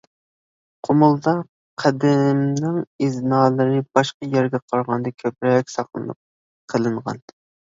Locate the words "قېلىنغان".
6.75-7.23